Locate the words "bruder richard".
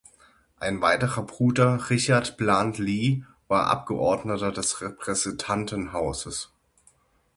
1.21-2.35